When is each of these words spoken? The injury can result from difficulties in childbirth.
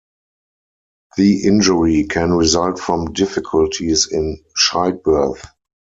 The 1.15 1.43
injury 1.47 2.05
can 2.07 2.31
result 2.31 2.79
from 2.79 3.13
difficulties 3.13 4.07
in 4.11 4.43
childbirth. 4.55 5.45